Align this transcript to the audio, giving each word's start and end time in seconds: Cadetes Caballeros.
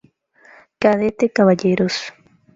Cadetes 0.81 1.31
Caballeros. 1.35 1.95